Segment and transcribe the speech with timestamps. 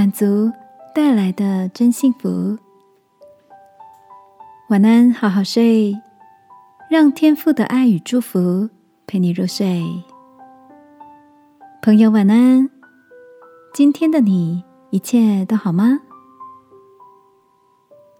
[0.00, 0.50] 满足
[0.94, 2.56] 带来的真幸福。
[4.70, 5.94] 晚安，好好睡，
[6.88, 8.70] 让天父的爱与祝福
[9.06, 9.84] 陪你入睡。
[11.82, 12.70] 朋友，晚安。
[13.74, 16.00] 今天的你一切都好吗？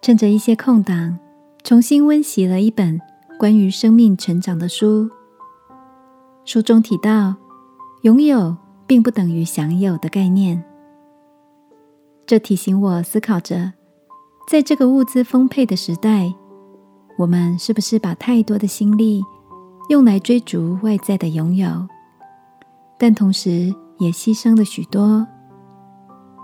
[0.03, 1.19] 趁着一些空档，
[1.65, 3.01] 重新温习了一本
[3.39, 5.09] 关于生命成长的书。
[6.45, 7.37] 书中提到，
[8.03, 8.55] 拥有
[8.87, 10.63] 并不等于享有的概念。
[12.27, 13.73] 这提醒我思考着，
[14.49, 16.33] 在这个物资丰沛的时代，
[17.19, 19.23] 我们是不是把太多的心力
[19.89, 21.69] 用来追逐外在的拥有，
[22.99, 25.27] 但同时也牺牲了许多，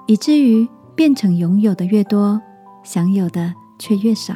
[0.06, 2.40] 以至于变成拥有的越多，
[2.82, 4.34] 享有的却越少。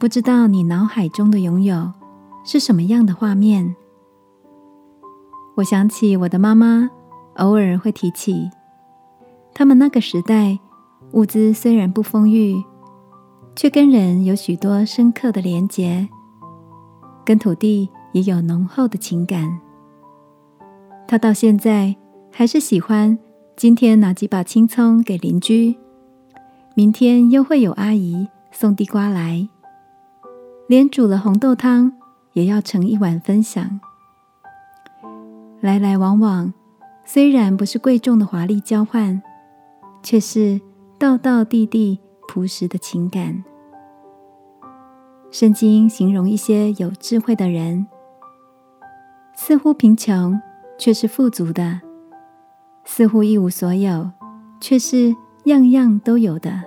[0.00, 1.92] 不知道你脑海中的拥有
[2.44, 3.76] 是什么样的画面？
[5.54, 6.90] 我想起我的妈妈，
[7.36, 8.50] 偶尔会提起。
[9.62, 10.58] 他们那个时代，
[11.12, 12.60] 物资虽然不丰裕，
[13.54, 16.08] 却跟人有许多深刻的连结，
[17.24, 19.60] 跟土地也有浓厚的情感。
[21.06, 21.94] 他到现在
[22.32, 23.16] 还是喜欢
[23.54, 25.76] 今天拿几把青葱给邻居，
[26.74, 29.48] 明天又会有阿姨送地瓜来，
[30.66, 31.92] 连煮了红豆汤
[32.32, 33.78] 也要盛一碗分享。
[35.60, 36.52] 来来往往，
[37.04, 39.22] 虽然不是贵重的华丽交换。
[40.02, 40.60] 却是
[40.98, 43.44] 道道地地朴实的情感。
[45.30, 47.86] 圣经形容一些有智慧的人，
[49.34, 50.38] 似乎贫穷，
[50.78, 51.80] 却是富足的；
[52.84, 54.10] 似乎一无所有，
[54.60, 55.14] 却是
[55.44, 56.62] 样样都有的。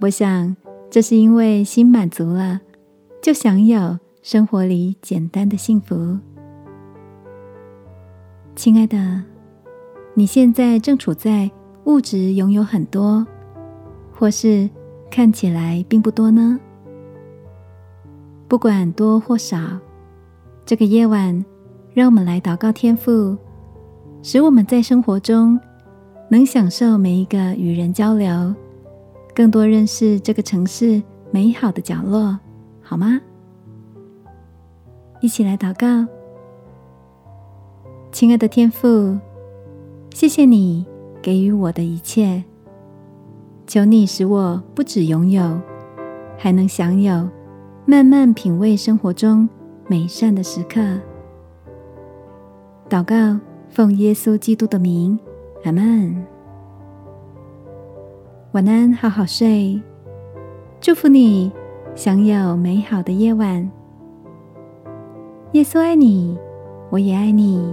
[0.00, 0.56] 我想，
[0.90, 2.60] 这是因为心满足了，
[3.22, 6.18] 就享有生活里简单的幸福。
[8.54, 9.35] 亲爱的。
[10.18, 11.50] 你现在正处在
[11.84, 13.24] 物质拥有很多，
[14.14, 14.66] 或是
[15.10, 16.58] 看起来并不多呢？
[18.48, 19.58] 不管多或少，
[20.64, 21.44] 这个夜晚，
[21.92, 23.36] 让我们来祷告天父，
[24.22, 25.60] 使我们在生活中
[26.30, 28.54] 能享受每一个与人交流，
[29.34, 32.38] 更多认识这个城市美好的角落，
[32.80, 33.20] 好吗？
[35.20, 36.10] 一起来祷告，
[38.10, 39.18] 亲爱的天父。
[40.16, 40.86] 谢谢你
[41.20, 42.42] 给予我的一切，
[43.66, 45.60] 求你使我不止拥有，
[46.38, 47.28] 还能享有，
[47.84, 49.46] 慢慢品味生活中
[49.86, 50.80] 美善的时刻。
[52.88, 53.38] 祷告，
[53.68, 55.18] 奉耶稣基督的名，
[55.64, 56.24] 阿门。
[58.52, 59.78] 晚安，好好睡，
[60.80, 61.52] 祝福你
[61.94, 63.70] 享有美好的夜晚。
[65.52, 66.38] 耶稣爱你，
[66.88, 67.70] 我也爱你。